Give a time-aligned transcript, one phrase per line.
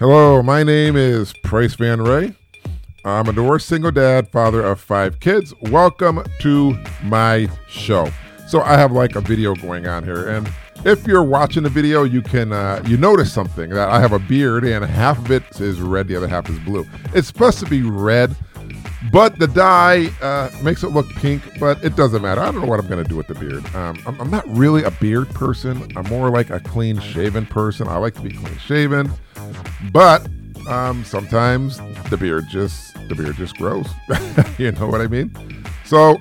[0.00, 2.34] Hello, my name is Price Van Ray.
[3.04, 5.52] I'm a divorced single dad, father of five kids.
[5.60, 8.08] Welcome to my show.
[8.48, 10.50] So I have like a video going on here, and
[10.86, 14.18] if you're watching the video, you can uh, you notice something that I have a
[14.18, 16.86] beard, and half of it is red, the other half is blue.
[17.14, 18.34] It's supposed to be red,
[19.10, 21.42] but the dye uh, makes it look pink.
[21.58, 22.40] But it doesn't matter.
[22.40, 23.64] I don't know what I'm going to do with the beard.
[23.74, 25.90] Um, I'm, I'm not really a beard person.
[25.96, 27.88] I'm more like a clean shaven person.
[27.88, 29.10] I like to be clean shaven,
[29.92, 30.28] but
[30.68, 31.78] um, sometimes
[32.10, 33.88] the beard just the beard just grows.
[34.58, 35.34] you know what I mean?
[35.84, 36.20] So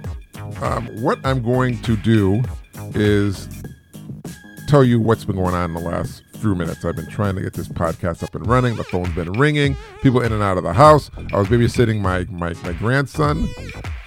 [0.62, 2.42] um, what I'm going to do
[2.96, 3.48] is
[4.68, 6.86] tell you what's been going on in the last few minutes.
[6.86, 8.76] I've been trying to get this podcast up and running.
[8.76, 9.76] The phone's been ringing.
[10.02, 11.12] People in and out of the house.
[11.34, 13.48] I was babysitting my my, my grandson,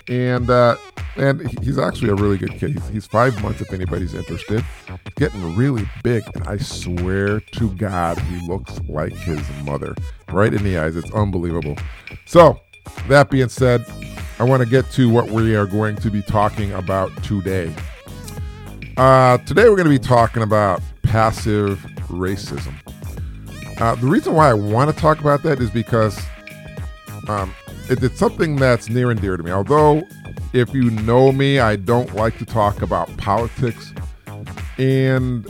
[0.08, 0.76] and uh,
[1.16, 2.70] and he's actually a really good kid.
[2.70, 3.60] He's, he's five months.
[3.60, 9.12] If anybody's interested, he's getting really big, and I swear to God, he looks like
[9.12, 9.94] his mother,
[10.30, 10.96] right in the eyes.
[10.96, 11.76] It's unbelievable.
[12.24, 12.60] So
[13.08, 13.84] that being said,
[14.38, 17.74] I want to get to what we are going to be talking about today.
[18.96, 22.74] Uh, today, we're going to be talking about passive racism.
[23.80, 26.20] Uh, the reason why I want to talk about that is because
[27.28, 27.54] um,
[27.88, 29.50] it, it's something that's near and dear to me.
[29.50, 30.06] Although,
[30.52, 33.92] if you know me, I don't like to talk about politics
[34.78, 35.46] and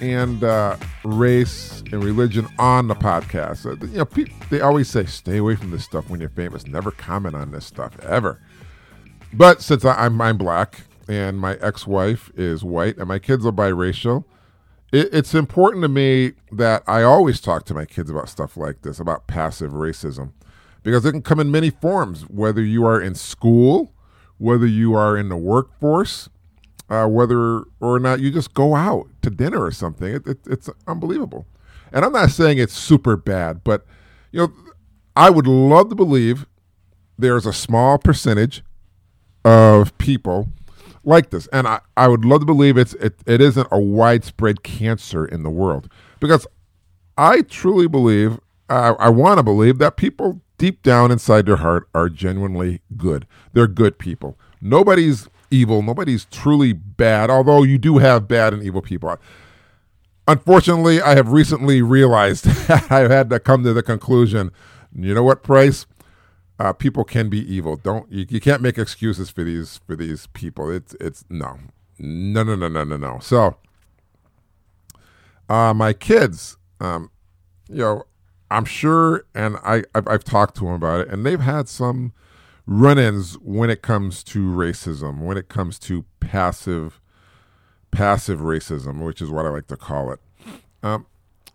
[0.00, 3.64] and uh, race and religion on the podcast.
[3.66, 6.66] Uh, you know, pe- they always say, "Stay away from this stuff when you're famous.
[6.66, 8.40] Never comment on this stuff ever."
[9.32, 13.52] But since I, I'm I'm black and my ex-wife is white and my kids are
[13.52, 14.24] biracial,
[14.92, 18.82] it, it's important to me that I always talk to my kids about stuff like
[18.82, 20.32] this, about passive racism,
[20.82, 22.22] because it can come in many forms.
[22.22, 23.92] Whether you are in school,
[24.38, 26.28] whether you are in the workforce,
[26.88, 30.14] uh, whether or not you just go out to dinner or something.
[30.14, 31.46] It, it, it's unbelievable.
[31.92, 33.84] And I'm not saying it's super bad, but
[34.32, 34.52] you know,
[35.14, 36.46] I would love to believe
[37.18, 38.62] there's a small percentage
[39.44, 40.48] of people
[41.06, 44.62] like this, and I, I would love to believe it's it, it isn't a widespread
[44.62, 45.90] cancer in the world
[46.20, 46.46] because
[47.16, 51.88] I truly believe I, I want to believe that people deep down inside their heart
[51.94, 53.26] are genuinely good.
[53.52, 54.38] They're good people.
[54.60, 55.82] Nobody's evil.
[55.82, 59.16] Nobody's truly bad, although you do have bad and evil people.
[60.28, 62.46] Unfortunately, I have recently realized
[62.90, 64.50] I've had to come to the conclusion
[64.98, 65.86] you know what, Price?
[66.58, 67.76] Uh, people can be evil.
[67.76, 70.70] Don't you, you can't make excuses for these for these people.
[70.70, 71.58] It's it's no.
[71.98, 73.18] No no no no no no.
[73.20, 73.56] So
[75.48, 77.10] uh, my kids, um,
[77.68, 78.04] you know,
[78.50, 82.12] I'm sure, and I I've, I've talked to them about it, and they've had some
[82.66, 87.00] run-ins when it comes to racism, when it comes to passive
[87.90, 90.20] passive racism, which is what I like to call it.
[90.82, 91.06] Um,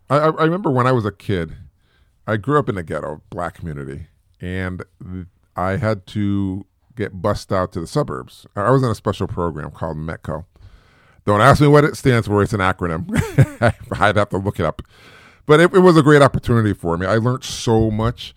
[0.09, 1.53] I, I remember when I was a kid,
[2.25, 4.07] I grew up in a ghetto, black community,
[4.41, 4.83] and
[5.55, 6.65] I had to
[6.95, 8.45] get bussed out to the suburbs.
[8.55, 10.45] I was in a special program called METCO.
[11.25, 12.41] Don't ask me what it stands for.
[12.41, 13.07] It's an acronym.
[13.99, 14.81] I'd have to look it up.
[15.45, 17.05] But it, it, was a great opportunity for me.
[17.05, 18.33] I learned so much.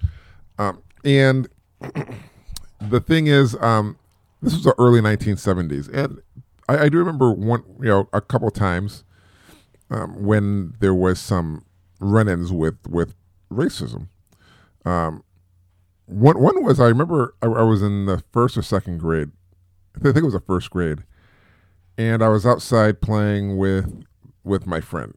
[0.58, 1.48] Um, and
[2.80, 3.98] the thing is, um,
[4.42, 5.88] this was the early 1970s.
[5.92, 6.20] And
[6.68, 9.04] I, I, do remember one, you know, a couple times
[9.90, 11.64] um, when there was some
[12.00, 13.14] run-ins with, with
[13.50, 14.08] racism.
[14.84, 15.24] Um,
[16.06, 19.30] one one was I remember I, I, was in the first or second grade.
[19.96, 21.04] I think it was the first grade,
[21.96, 24.04] and I was outside playing with
[24.42, 25.14] with my friend,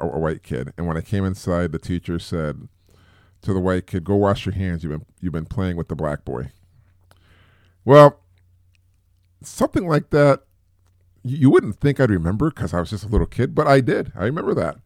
[0.00, 0.72] a, a white kid.
[0.76, 2.68] And when I came inside, the teacher said
[3.42, 4.82] to the white kid, "Go wash your hands.
[4.82, 6.50] You've been you've been playing with the black boy."
[7.84, 8.20] Well,
[9.42, 10.44] something like that.
[11.26, 14.12] You wouldn't think I'd remember because I was just a little kid, but I did.
[14.14, 14.76] I remember that.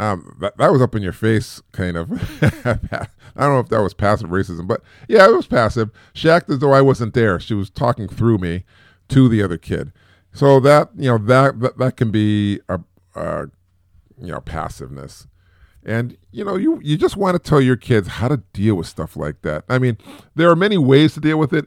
[0.00, 2.10] Um, that, that was up in your face, kind of.
[2.42, 5.90] I don't know if that was passive racism, but yeah, it was passive.
[6.14, 7.38] She acted as though I wasn't there.
[7.38, 8.64] She was talking through me
[9.08, 9.92] to the other kid.
[10.32, 12.80] So that you know that that, that can be a,
[13.14, 13.48] a
[14.18, 15.26] you know passiveness,
[15.84, 18.86] and you know you you just want to tell your kids how to deal with
[18.86, 19.64] stuff like that.
[19.68, 19.98] I mean,
[20.34, 21.66] there are many ways to deal with it.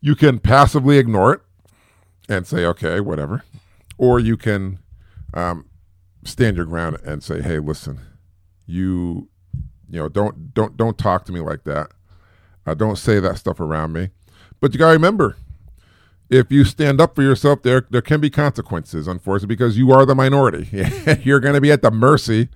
[0.00, 1.40] You can passively ignore it
[2.26, 3.44] and say okay, whatever,
[3.98, 4.78] or you can
[5.34, 5.65] um,
[6.26, 8.00] stand your ground and say, "Hey, listen,
[8.66, 9.28] you,
[9.88, 11.92] you know, don't don't don't talk to me like that.
[12.66, 14.10] Uh, don't say that stuff around me."
[14.60, 15.36] But you gotta remember,
[16.28, 20.04] if you stand up for yourself, there there can be consequences, unfortunately, because you are
[20.04, 20.68] the minority.
[21.22, 22.48] You're going to be at the mercy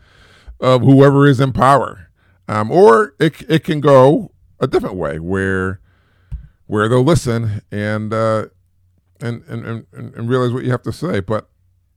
[0.58, 2.08] of whoever is in power,
[2.48, 5.80] um, or it it can go a different way where
[6.66, 8.46] where they'll listen and uh,
[9.20, 11.48] and, and and and realize what you have to say, but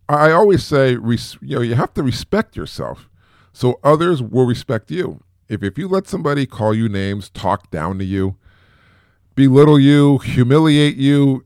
[0.09, 3.09] I always say, you know, you have to respect yourself,
[3.51, 5.23] so others will respect you.
[5.47, 8.35] if if you let somebody call you names, talk down to you,
[9.35, 11.45] belittle you, humiliate you,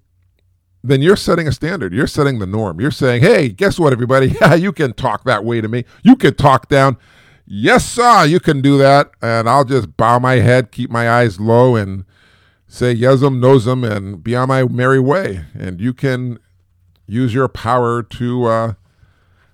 [0.83, 1.93] then you're setting a standard.
[1.93, 2.79] You're setting the norm.
[2.79, 4.35] You're saying, hey, guess what, everybody?
[4.41, 5.85] Yeah, you can talk that way to me.
[6.03, 6.97] You can talk down.
[7.45, 9.11] Yes, sir, you can do that.
[9.21, 12.05] And I'll just bow my head, keep my eyes low, and
[12.67, 15.45] say yes'em, no's'em, and be on my merry way.
[15.57, 16.39] And you can
[17.07, 18.73] use your power to uh,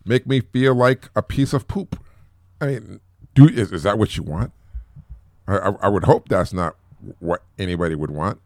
[0.06, 2.00] make me feel like a piece of poop.
[2.60, 3.00] I mean,
[3.34, 4.52] do is, is that what you want?
[5.48, 6.76] I, I, I would hope that's not
[7.20, 8.40] what anybody would want.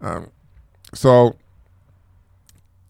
[0.00, 0.30] Um,
[0.94, 1.36] so,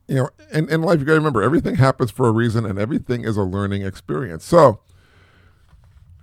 [0.06, 2.78] you know, in, in life, you got to remember everything happens for a reason and
[2.78, 4.44] everything is a learning experience.
[4.44, 4.80] So,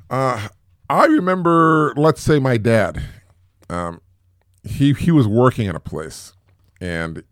[0.09, 0.49] uh,
[0.89, 3.01] I remember, let's say, my dad.
[3.69, 4.01] Um,
[4.63, 6.33] he he was working in a place,
[6.79, 7.23] and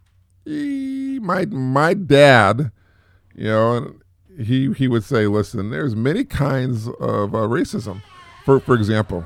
[0.46, 2.72] he, my my dad,
[3.36, 3.96] you know,
[4.40, 8.02] he he would say, "Listen, there's many kinds of uh, racism.
[8.46, 9.26] For for example,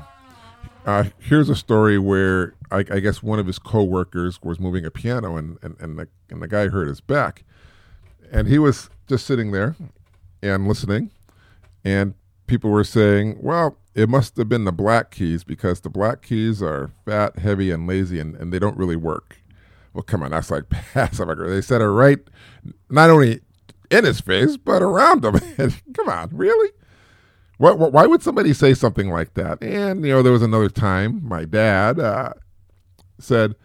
[0.86, 4.90] uh, here's a story where I, I, guess one of his coworkers was moving a
[4.90, 7.44] piano, and and and the, and the guy hurt his back,
[8.30, 9.76] and he was just sitting there
[10.42, 11.10] and listening,
[11.84, 12.14] and
[12.46, 16.62] people were saying, "Well, it must have been the black keys because the black keys
[16.62, 19.38] are fat, heavy, and lazy, and, and they don't really work."
[19.98, 21.52] Well, come on, that's like passive aggressive.
[21.52, 22.20] They said it right,
[22.88, 23.40] not only
[23.90, 25.34] in his face but around him.
[25.92, 26.70] come on, really?
[27.56, 29.60] What, why would somebody say something like that?
[29.60, 32.34] And you know, there was another time my dad uh,
[33.18, 33.56] said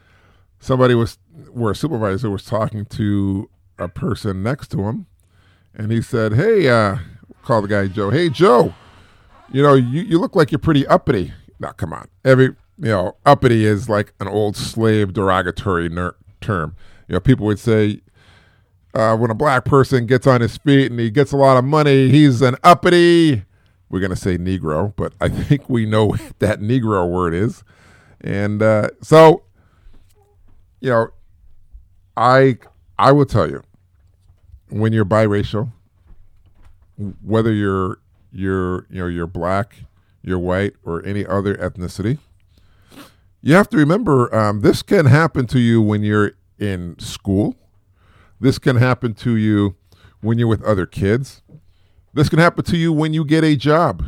[0.59, 1.19] somebody was
[1.51, 3.47] where a supervisor was talking to
[3.77, 5.05] a person next to him,
[5.75, 6.97] and he said, "Hey, uh,
[7.43, 8.09] call the guy Joe.
[8.09, 8.73] Hey, Joe,
[9.51, 11.31] you know, you, you look like you're pretty uppity.
[11.59, 16.75] Now, come on, every you know, uppity is like an old slave derogatory ner- term.
[17.07, 18.01] You know, people would say."
[18.95, 21.63] Uh, when a black person gets on his feet and he gets a lot of
[21.63, 23.43] money, he's an uppity
[23.93, 27.63] we're going to say Negro, but I think we know what that Negro word is.
[28.21, 29.43] And uh, so,
[30.81, 31.09] you know,
[32.17, 32.57] I
[32.97, 33.61] I will tell you,
[34.69, 35.71] when you're biracial,
[37.21, 37.99] whether you're
[38.31, 39.75] you're you know you're black,
[40.23, 42.17] you're white, or any other ethnicity,
[43.45, 47.55] you have to remember um, this can happen to you when you're in school.
[48.39, 49.75] This can happen to you
[50.21, 51.41] when you're with other kids.
[52.13, 54.05] This can happen to you when you get a job.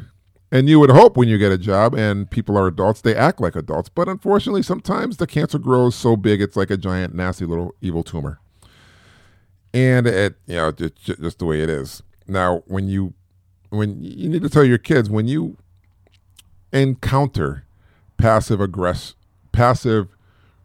[0.52, 3.42] And you would hope when you get a job and people are adults, they act
[3.42, 3.90] like adults.
[3.90, 8.04] But unfortunately, sometimes the cancer grows so big it's like a giant, nasty little evil
[8.04, 8.40] tumor.
[9.74, 12.02] And it, you know, just, just the way it is.
[12.26, 13.16] Now, when you,
[13.70, 15.58] when you need to tell your kids, when you
[16.72, 17.66] encounter
[18.18, 19.16] passive aggress,
[19.56, 20.10] passive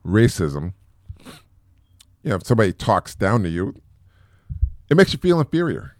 [0.04, 0.74] racism,
[2.22, 3.74] you know, if somebody talks down to you,
[4.90, 5.96] it makes you feel inferior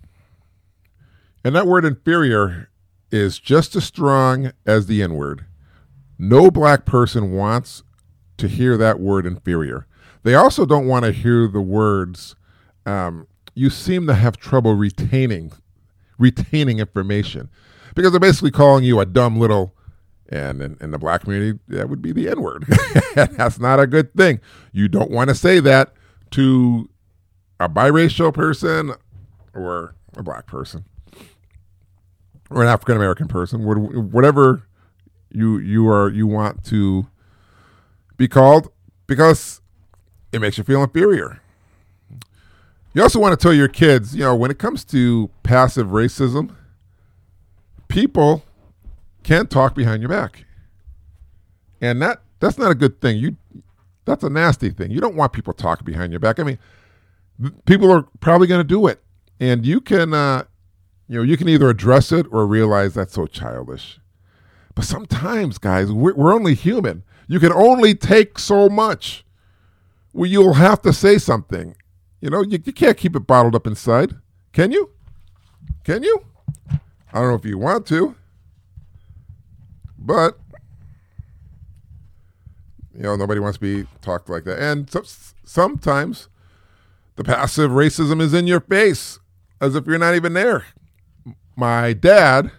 [1.44, 2.68] and that word inferior
[3.10, 5.46] is just as strong as the N word.
[6.18, 7.82] No black person wants
[8.36, 9.86] to hear that word inferior.
[10.22, 12.36] They also don't want to hear the words,
[12.84, 15.52] um, you seem to have trouble retaining
[16.18, 17.48] retaining information
[17.94, 19.74] because they're basically calling you a dumb little
[20.30, 22.64] and in, in the black community that would be the n word
[23.14, 24.40] that's not a good thing
[24.72, 25.92] you don't want to say that
[26.30, 26.88] to
[27.58, 28.92] a biracial person
[29.54, 30.84] or a black person
[32.50, 34.62] or an African American person, whatever
[35.30, 37.06] you you are you want to
[38.16, 38.70] be called,
[39.06, 39.60] because
[40.32, 41.40] it makes you feel inferior.
[42.92, 46.56] You also want to tell your kids, you know, when it comes to passive racism,
[47.86, 48.42] people
[49.22, 50.44] can talk behind your back,
[51.80, 53.18] and that that's not a good thing.
[53.18, 53.36] You
[54.04, 54.90] that's a nasty thing.
[54.90, 56.38] You don't want people talking behind your back.
[56.38, 56.58] I mean,
[57.66, 59.02] people are probably going to do it,
[59.38, 60.44] and you can uh,
[61.10, 63.98] you know, you can either address it or realize that's so childish.
[64.76, 67.02] But sometimes, guys, we're, we're only human.
[67.26, 69.24] You can only take so much.
[70.12, 71.74] Well, you'll have to say something.
[72.20, 74.14] You know, you, you can't keep it bottled up inside.
[74.52, 74.90] Can you?
[75.82, 76.24] Can you?
[76.70, 76.78] I
[77.14, 78.14] don't know if you want to.
[80.00, 80.38] But,
[82.94, 84.58] you know, nobody wants to be talked like that.
[84.58, 85.02] And so,
[85.44, 86.28] sometimes
[87.16, 89.18] the passive racism is in your face
[89.60, 90.64] as if you're not even there
[91.60, 92.50] my dad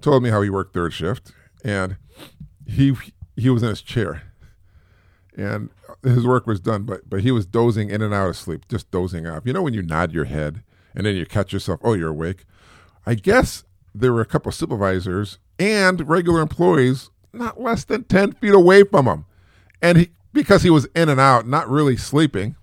[0.00, 1.32] told me how he worked third shift,
[1.64, 1.96] and
[2.66, 2.94] he
[3.36, 4.22] he was in his chair,
[5.36, 5.70] and
[6.02, 8.90] his work was done, but but he was dozing in and out of sleep, just
[8.90, 9.46] dozing off.
[9.46, 10.62] You know when you nod your head
[10.94, 12.44] and then you catch yourself, oh, you're awake.
[13.06, 18.52] I guess there were a couple supervisors and regular employees not less than ten feet
[18.52, 19.24] away from him,
[19.80, 22.56] and he because he was in and out, not really sleeping,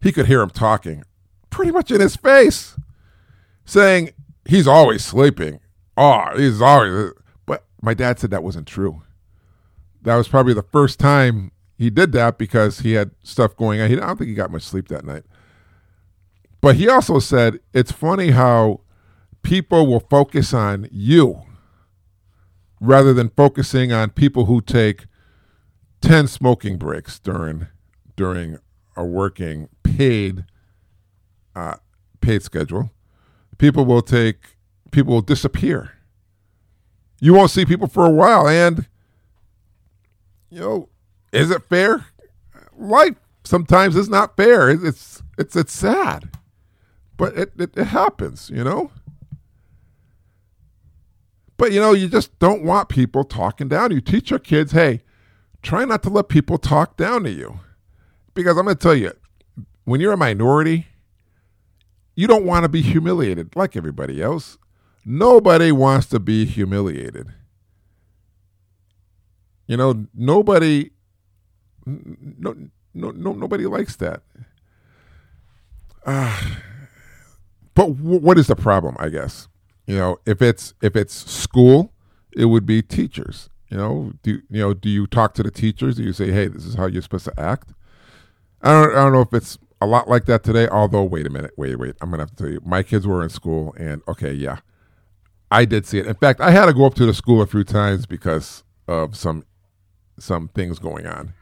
[0.00, 1.04] he could hear him talking,
[1.50, 2.76] pretty much in his face,
[3.64, 4.10] saying,
[4.44, 5.60] he's always sleeping.
[5.96, 7.12] Oh, he's always.
[7.46, 9.02] But my dad said that wasn't true.
[10.02, 13.90] That was probably the first time he did that because he had stuff going on.
[13.90, 15.24] He, I don't think he got much sleep that night.
[16.60, 18.80] But he also said it's funny how
[19.42, 21.42] people will focus on you
[22.84, 25.06] rather than focusing on people who take
[26.00, 27.66] 10 smoking breaks during
[28.16, 28.58] during
[28.96, 30.44] a working paid
[31.56, 31.76] uh,
[32.20, 32.90] paid schedule.
[33.58, 34.56] People will take
[34.90, 35.92] people will disappear.
[37.20, 38.86] You won't see people for a while and
[40.50, 40.88] you know,
[41.32, 42.06] is it fair?
[42.76, 44.70] Life sometimes is not fair.
[44.70, 46.30] It's it's it's sad.
[47.16, 48.90] But it, it, it happens, you know?
[51.56, 53.92] But you know, you just don't want people talking down.
[53.92, 55.02] You teach your kids, hey,
[55.62, 57.60] try not to let people talk down to you.
[58.34, 59.12] Because I'm going to tell you,
[59.84, 60.86] when you're a minority,
[62.16, 64.58] you don't want to be humiliated like everybody else.
[65.04, 67.28] Nobody wants to be humiliated.
[69.66, 70.90] You know, nobody
[71.86, 72.54] no
[72.94, 74.22] no, no nobody likes that.
[76.06, 76.40] Uh,
[77.74, 79.48] but w- what is the problem, I guess?
[79.86, 81.92] You know, if it's if it's school,
[82.32, 83.50] it would be teachers.
[83.68, 84.74] You know, do you know?
[84.74, 85.96] Do you talk to the teachers?
[85.96, 87.72] Do you say, "Hey, this is how you're supposed to act"?
[88.62, 88.90] I don't.
[88.92, 90.68] I don't know if it's a lot like that today.
[90.68, 91.96] Although, wait a minute, wait, wait.
[92.00, 92.60] I'm gonna have to tell you.
[92.64, 94.58] My kids were in school, and okay, yeah,
[95.50, 96.06] I did see it.
[96.06, 99.16] In fact, I had to go up to the school a few times because of
[99.16, 99.44] some
[100.18, 101.34] some things going on.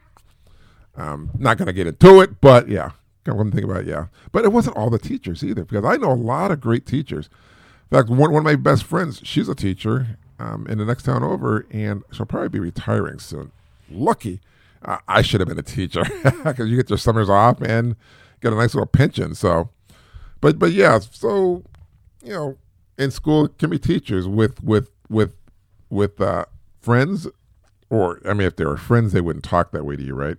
[0.95, 2.91] Um, not gonna get into it, but yeah,
[3.25, 4.07] to think about it, yeah.
[4.31, 7.29] But it wasn't all the teachers either, because I know a lot of great teachers.
[7.93, 11.03] In fact, one, one of my best friends, she's a teacher um, in the next
[11.03, 13.51] town over, and she'll probably be retiring soon.
[13.87, 14.41] Lucky.
[14.83, 16.03] Uh, I should have been a teacher
[16.43, 17.95] because you get your summers off and
[18.41, 19.35] get a nice little pension.
[19.35, 19.69] So,
[20.41, 21.63] but but yeah, so
[22.23, 22.57] you know,
[22.97, 25.35] in school can be teachers with with with
[25.91, 26.45] with uh,
[26.81, 27.27] friends,
[27.91, 30.37] or I mean, if they were friends, they wouldn't talk that way to you, right?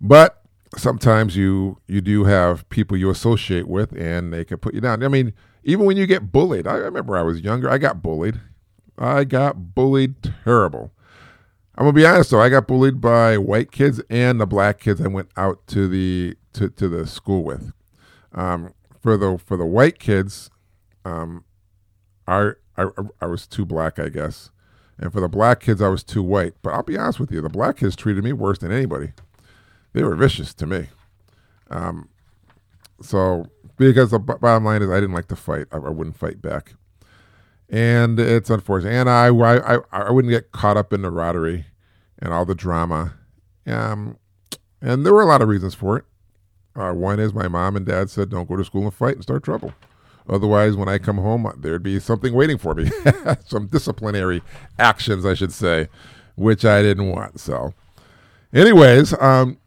[0.00, 0.42] But
[0.76, 5.04] sometimes you you do have people you associate with, and they can put you down.
[5.04, 5.34] I mean
[5.64, 8.40] even when you get bullied, I remember I was younger, I got bullied.
[8.98, 10.92] I got bullied terrible.
[11.76, 15.00] I'm gonna be honest though, I got bullied by white kids and the black kids
[15.00, 17.72] I went out to the to, to the school with.
[18.32, 20.50] Um, for the for the white kids,
[21.04, 21.44] um,
[22.26, 22.86] I, I
[23.20, 24.50] I was too black, I guess,
[24.98, 26.54] and for the black kids, I was too white.
[26.62, 29.12] But I'll be honest with you, the black kids treated me worse than anybody.
[29.94, 30.88] They were vicious to me.
[31.70, 32.08] Um,
[33.00, 33.46] so
[33.88, 35.66] because the bottom line is I didn't like to fight.
[35.72, 36.74] I, I wouldn't fight back,
[37.68, 38.92] and it's unfortunate.
[38.92, 41.64] And I, I I wouldn't get caught up in the roddery
[42.18, 43.14] and all the drama.
[43.66, 44.16] Um,
[44.80, 46.04] and there were a lot of reasons for it.
[46.74, 49.22] Uh, one is my mom and dad said, "Don't go to school and fight and
[49.22, 49.74] start trouble."
[50.28, 52.90] Otherwise, when I come home, there'd be something waiting for me,
[53.44, 54.40] some disciplinary
[54.78, 55.88] actions, I should say,
[56.36, 57.40] which I didn't want.
[57.40, 57.74] So,
[58.54, 59.58] anyways, um,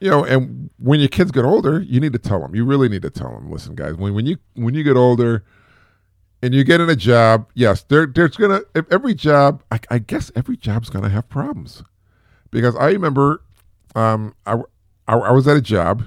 [0.00, 2.54] you know, and when your kids get older, you need to tell them.
[2.54, 3.50] You really need to tell them.
[3.50, 5.44] Listen, guys, when when you when you get older,
[6.42, 8.60] and you get in a job, yes, there there's gonna
[8.90, 9.62] every job.
[9.70, 11.82] I, I guess every job's gonna have problems,
[12.50, 13.42] because I remember,
[13.94, 14.56] um, I,
[15.08, 16.04] I I was at a job,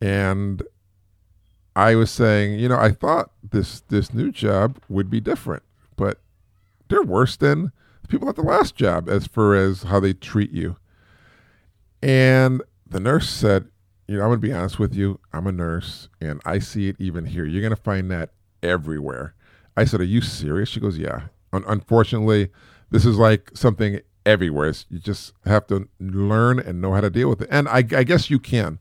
[0.00, 0.62] and
[1.76, 5.62] I was saying, you know, I thought this this new job would be different,
[5.96, 6.20] but
[6.88, 10.50] they're worse than the people at the last job as far as how they treat
[10.50, 10.76] you.
[12.02, 12.62] And
[12.94, 13.66] the nurse said,
[14.06, 15.18] you know, I'm going to be honest with you.
[15.32, 17.44] I'm a nurse and I see it even here.
[17.44, 18.30] You're going to find that
[18.62, 19.34] everywhere.
[19.76, 20.68] I said, Are you serious?
[20.68, 21.22] She goes, Yeah.
[21.52, 22.50] Un- unfortunately,
[22.92, 24.68] this is like something everywhere.
[24.68, 27.48] It's, you just have to learn and know how to deal with it.
[27.50, 28.78] And I, I guess you can.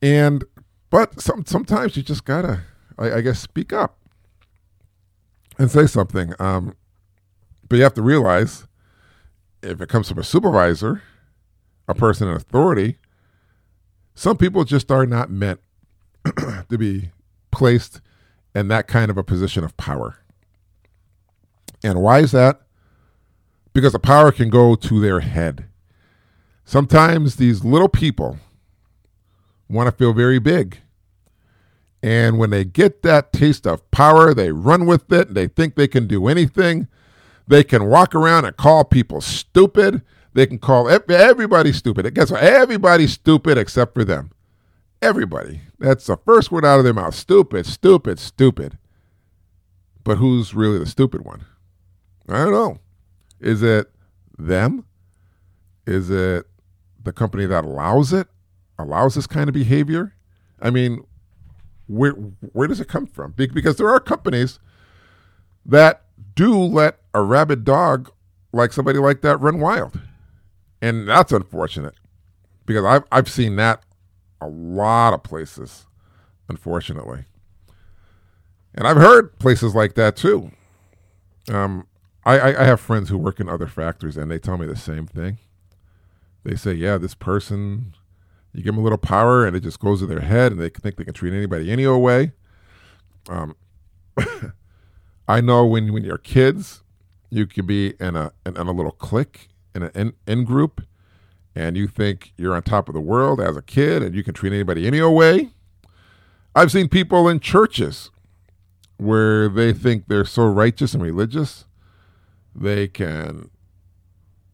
[0.00, 0.44] And,
[0.88, 2.62] but some, sometimes you just got to,
[2.96, 3.98] I, I, guess, speak up
[5.58, 6.32] and say something.
[6.38, 6.74] Um,
[7.68, 8.66] but you have to realize
[9.62, 11.02] if it comes from a supervisor,
[11.88, 12.98] a person in authority,
[14.14, 15.60] some people just are not meant
[16.68, 17.10] to be
[17.50, 18.00] placed
[18.54, 20.18] in that kind of a position of power.
[21.82, 22.60] And why is that?
[23.72, 25.66] Because the power can go to their head.
[26.64, 28.38] Sometimes these little people
[29.68, 30.78] want to feel very big.
[32.02, 35.28] And when they get that taste of power, they run with it.
[35.28, 36.88] And they think they can do anything.
[37.46, 40.02] They can walk around and call people stupid.
[40.34, 42.14] They can call everybody stupid.
[42.14, 42.42] Guess what?
[42.42, 44.30] Everybody's stupid except for them.
[45.00, 45.62] Everybody.
[45.78, 47.14] That's the first word out of their mouth.
[47.14, 48.78] Stupid, stupid, stupid.
[50.04, 51.44] But who's really the stupid one?
[52.28, 52.78] I don't know.
[53.40, 53.90] Is it
[54.38, 54.84] them?
[55.86, 56.46] Is it
[57.02, 58.28] the company that allows it?
[58.78, 60.14] Allows this kind of behavior?
[60.60, 61.04] I mean,
[61.86, 63.32] where where does it come from?
[63.32, 64.58] Because there are companies
[65.64, 66.04] that
[66.34, 68.10] do let a rabid dog
[68.52, 69.98] like somebody like that run wild.
[70.80, 71.94] And that's unfortunate
[72.66, 73.82] because I've, I've seen that
[74.40, 75.86] a lot of places,
[76.48, 77.24] unfortunately.
[78.74, 80.52] And I've heard places like that too.
[81.50, 81.86] Um,
[82.24, 85.06] I, I, have friends who work in other factories and they tell me the same
[85.06, 85.38] thing.
[86.44, 87.94] They say, yeah, this person,
[88.52, 90.68] you give them a little power and it just goes to their head and they
[90.68, 92.32] think they can treat anybody any old way.
[93.30, 93.56] Um,
[95.28, 96.82] I know when, when you're kids,
[97.30, 99.48] you can be in a in, in a little clique
[99.82, 100.82] in an in, group,
[101.54, 104.34] and you think you're on top of the world as a kid, and you can
[104.34, 105.50] treat anybody any way.
[106.54, 108.10] I've seen people in churches
[108.96, 111.64] where they think they're so righteous and religious,
[112.54, 113.50] they can,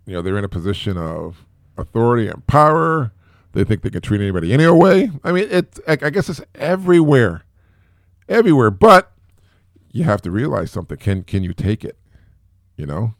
[0.06, 3.12] you know, they're in a position of authority and power.
[3.52, 5.10] They think they can treat anybody any way.
[5.22, 5.78] I mean, it.
[5.86, 7.44] I guess it's everywhere,
[8.28, 8.70] everywhere.
[8.70, 9.12] But
[9.92, 10.98] you have to realize something.
[10.98, 11.96] Can can you take it?
[12.76, 13.14] You know,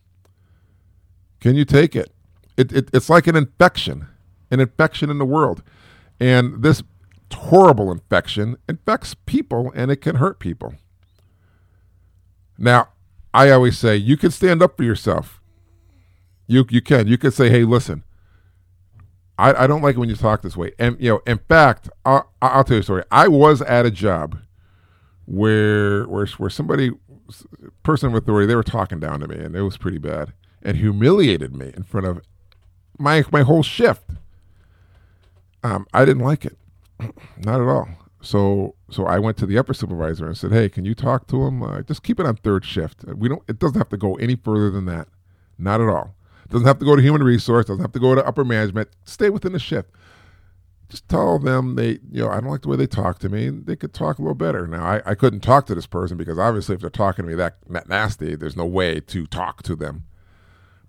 [1.44, 2.10] can you take it?
[2.56, 2.88] It, it?
[2.94, 4.06] It's like an infection,
[4.50, 5.62] an infection in the world.
[6.18, 6.82] And this
[7.30, 10.76] horrible infection infects people and it can hurt people.
[12.56, 12.88] Now,
[13.34, 15.42] I always say you can stand up for yourself.
[16.46, 17.08] You you can.
[17.08, 18.04] You can say, hey, listen,
[19.36, 20.72] I, I don't like it when you talk this way.
[20.78, 23.04] And you know, in fact, I'll, I'll tell you a story.
[23.10, 24.38] I was at a job
[25.26, 26.92] where where where somebody
[27.82, 30.32] person of authority they were talking down to me and it was pretty bad
[30.64, 32.20] and humiliated me in front of
[32.98, 34.02] my my whole shift.
[35.62, 36.56] Um, I didn't like it,
[37.38, 37.88] not at all.
[38.20, 41.44] So so I went to the upper supervisor and said, "Hey, can you talk to
[41.44, 41.62] him?
[41.62, 43.04] Uh, just keep it on third shift.
[43.04, 43.42] We don't.
[43.48, 45.08] It doesn't have to go any further than that.
[45.58, 46.14] Not at all.
[46.44, 47.66] It doesn't have to go to human resource.
[47.66, 48.88] Doesn't have to go to upper management.
[49.04, 49.90] Stay within the shift
[50.94, 53.48] just tell them they, you know, I don't like the way they talk to me.
[53.48, 54.66] They could talk a little better.
[54.66, 57.34] Now, I, I couldn't talk to this person because obviously, if they're talking to me
[57.34, 60.04] that, that nasty, there's no way to talk to them.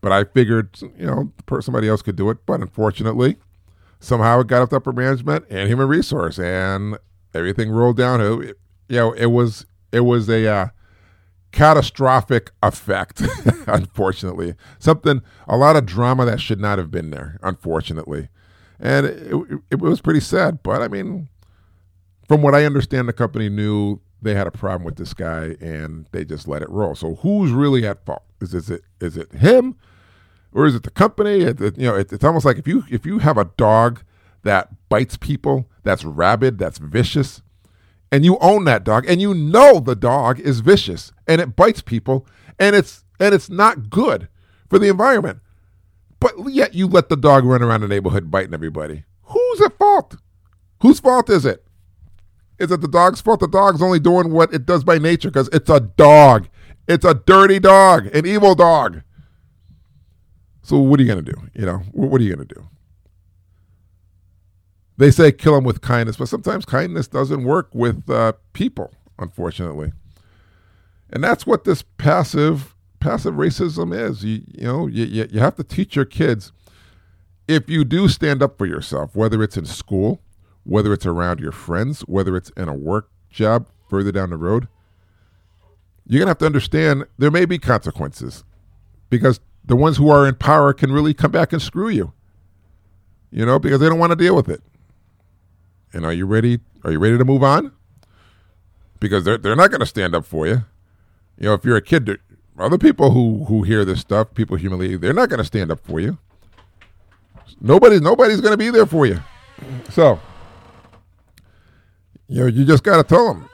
[0.06, 2.46] But I figured, you know, somebody else could do it.
[2.46, 3.38] But unfortunately,
[4.00, 6.98] somehow it got up to upper management and human resource, and
[7.34, 8.22] everything rolled down.
[8.22, 10.68] It, you know, it was it was a uh,
[11.52, 13.24] catastrophic effect.
[13.68, 17.40] unfortunately, something a lot of drama that should not have been there.
[17.42, 18.30] Unfortunately
[18.80, 20.62] and it, it was pretty sad.
[20.64, 21.30] But I mean,
[22.28, 26.08] from what I understand, the company knew they had a problem with this guy, and
[26.12, 26.96] they just let it roll.
[26.96, 28.24] So who's really at fault?
[28.42, 29.76] Is, is it is it him,
[30.56, 31.42] or is it the company?
[31.42, 34.02] It, it, you know, it's almost like if you if you have a dog
[34.44, 37.42] that bites people, that's rabid, that's vicious,
[38.12, 41.82] and you own that dog, and you know the dog is vicious and it bites
[41.82, 42.26] people,
[42.58, 44.30] and it's and it's not good
[44.70, 45.40] for the environment.
[46.20, 49.04] But yet you let the dog run around the neighborhood biting everybody.
[49.24, 50.16] Who's at fault?
[50.82, 51.66] Whose fault is it?
[52.58, 53.42] Is it the dog's fault?
[53.42, 56.48] The dog's only doing what it does by nature because it's a dog.
[56.88, 59.02] It's a dirty dog, an evil dog.
[60.66, 61.40] So what are you going to do?
[61.54, 62.68] You know, what are you going to do?
[64.98, 69.92] They say kill them with kindness, but sometimes kindness doesn't work with uh, people, unfortunately.
[71.12, 74.24] And that's what this passive passive racism is.
[74.24, 76.52] You, you know, you, you have to teach your kids
[77.48, 80.20] if you do stand up for yourself, whether it's in school,
[80.64, 84.68] whether it's around your friends, whether it's in a work job further down the road,
[86.08, 88.44] you're going to have to understand there may be consequences
[89.12, 92.14] because the ones who are in power can really come back and screw you.
[93.32, 94.62] You know, because they don't want to deal with it.
[95.92, 96.60] And are you ready?
[96.84, 97.72] Are you ready to move on?
[99.00, 100.64] Because they're they're not going to stand up for you.
[101.38, 102.20] You know, if you're a kid,
[102.58, 105.80] other people who who hear this stuff, people humiliate, they're not going to stand up
[105.86, 106.18] for you.
[107.62, 109.20] Nobody, nobody's going to be there for you.
[109.90, 110.20] So,
[112.28, 113.50] you know, you just got to tell them.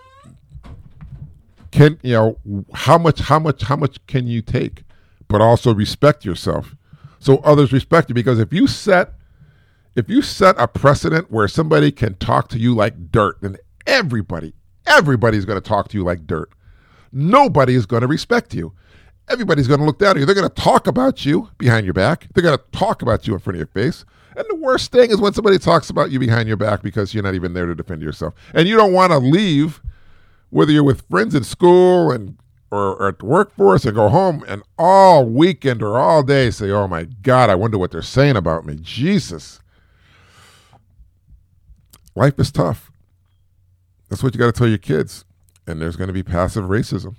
[1.71, 2.37] Can you know
[2.73, 4.83] how much, how much, how much can you take,
[5.31, 6.75] but also respect yourself,
[7.19, 8.15] so others respect you.
[8.15, 9.13] Because if you set,
[9.95, 14.53] if you set a precedent where somebody can talk to you like dirt, then everybody,
[14.85, 16.51] everybody's going to talk to you like dirt.
[17.11, 18.73] Nobody is going to respect you
[19.31, 20.25] everybody's going to look down at you.
[20.25, 22.27] They're going to talk about you behind your back.
[22.33, 24.05] They're going to talk about you in front of your face.
[24.35, 27.23] And the worst thing is when somebody talks about you behind your back because you're
[27.23, 28.33] not even there to defend yourself.
[28.53, 29.81] And you don't want to leave,
[30.49, 32.37] whether you're with friends in school and
[32.71, 36.87] or, at the workforce and go home and all weekend or all day say, oh
[36.87, 38.77] my God, I wonder what they're saying about me.
[38.81, 39.59] Jesus.
[42.15, 42.91] Life is tough.
[44.09, 45.25] That's what you got to tell your kids.
[45.67, 47.15] And there's going to be passive racism.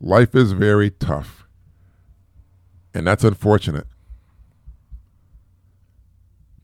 [0.00, 1.46] Life is very tough.
[2.94, 3.86] And that's unfortunate.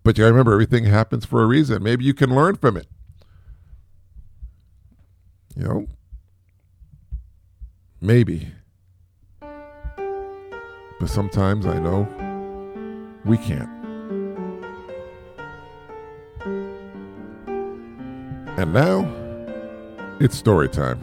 [0.02, 1.82] But you gotta remember everything happens for a reason.
[1.82, 2.86] Maybe you can learn from it.
[5.56, 5.86] You know?
[8.04, 8.52] Maybe.
[9.40, 12.06] But sometimes I know
[13.24, 13.70] we can't.
[18.58, 19.10] And now,
[20.20, 21.00] it's story time.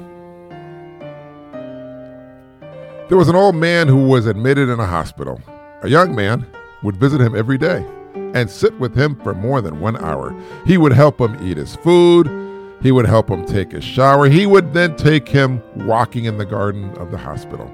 [3.10, 5.42] There was an old man who was admitted in a hospital.
[5.82, 6.46] A young man
[6.84, 7.84] would visit him every day
[8.14, 10.40] and sit with him for more than one hour.
[10.68, 12.41] He would help him eat his food.
[12.82, 14.28] He would help him take a shower.
[14.28, 17.72] He would then take him walking in the garden of the hospital.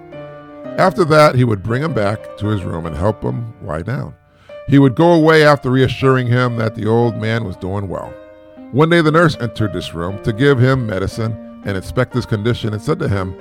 [0.78, 4.13] After that, he would bring him back to his room and help him lie down.
[4.67, 8.13] He would go away after reassuring him that the old man was doing well.
[8.74, 12.74] One day, the nurse entered this room to give him medicine and inspect his condition
[12.74, 13.34] and said to him,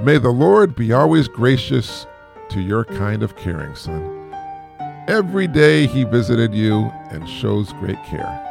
[0.00, 2.06] May the Lord be always gracious
[2.48, 4.32] to your kind of caring, son.
[5.06, 8.44] Every day he visited you and shows great care.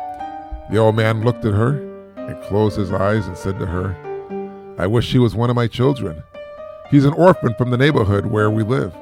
[0.69, 1.86] The old man looked at her
[2.27, 3.95] and closed his eyes and said to her,
[4.77, 6.23] I wish he was one of my children.
[6.91, 8.93] He's an orphan from the neighborhood where we live.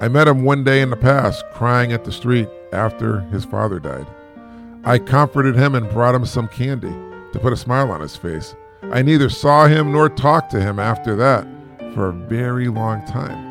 [0.00, 3.78] I met him one day in the past, crying at the street after his father
[3.78, 4.06] died.
[4.84, 6.94] I comforted him and brought him some candy
[7.32, 8.54] to put a smile on his face.
[8.92, 11.46] I neither saw him nor talked to him after that
[11.94, 13.46] for a very long time.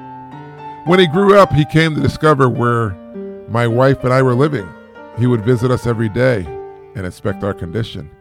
[0.85, 2.91] When he grew up, he came to discover where
[3.49, 4.69] my wife and I were living.
[5.17, 6.45] He would visit us every day
[6.95, 8.11] and inspect our condition.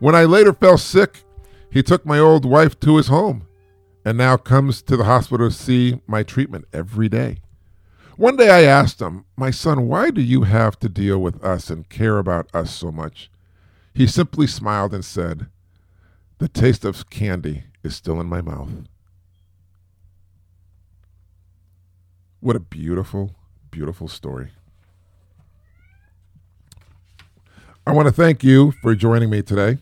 [0.00, 1.22] When I later fell sick,
[1.70, 3.46] he took my old wife to his home
[4.04, 7.38] and now comes to the hospital to see my treatment every day.
[8.16, 11.70] One day I asked him, My son, why do you have to deal with us
[11.70, 13.30] and care about us so much?
[13.94, 15.46] He simply smiled and said,
[16.38, 18.70] The taste of candy is still in my mouth.
[22.40, 23.36] What a beautiful
[23.70, 24.50] beautiful story.
[27.86, 29.78] I want to thank you for joining me today.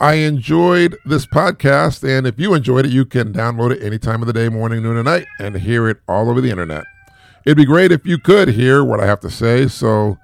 [0.00, 4.22] I enjoyed this podcast, and if you enjoyed it, you can download it any time
[4.22, 6.84] of the day, morning, noon, and night, and hear it all over the internet.
[7.44, 10.16] It'd be great if you could hear what I have to say, so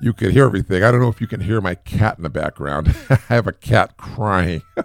[0.00, 0.82] you could hear everything.
[0.82, 2.94] I don't know if you can hear my cat in the background.
[3.10, 4.62] I have a cat crying.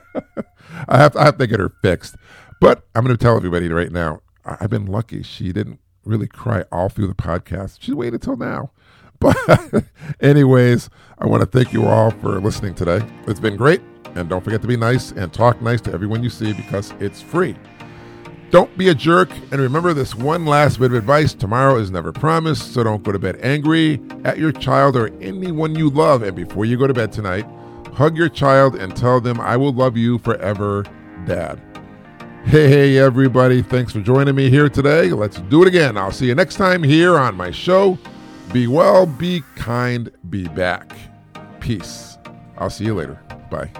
[0.87, 2.15] I have to, I have to get her fixed.
[2.59, 4.21] But I'm going to tell everybody right now.
[4.45, 5.23] I've been lucky.
[5.23, 7.77] She didn't really cry all through the podcast.
[7.81, 8.71] She waited till now.
[9.21, 9.85] But,
[10.19, 13.01] anyways, I want to thank you all for listening today.
[13.27, 13.81] It's been great.
[14.15, 17.21] And don't forget to be nice and talk nice to everyone you see because it's
[17.21, 17.55] free.
[18.49, 19.29] Don't be a jerk.
[19.51, 22.73] And remember this one last bit of advice tomorrow is never promised.
[22.73, 26.23] So don't go to bed angry at your child or anyone you love.
[26.23, 27.45] And before you go to bed tonight,
[27.93, 30.83] hug your child and tell them, I will love you forever,
[31.25, 31.61] Dad.
[32.43, 33.61] Hey, everybody.
[33.61, 35.11] Thanks for joining me here today.
[35.11, 35.95] Let's do it again.
[35.95, 37.99] I'll see you next time here on my show.
[38.53, 40.91] Be well, be kind, be back.
[41.61, 42.17] Peace.
[42.57, 43.17] I'll see you later.
[43.49, 43.71] Bye.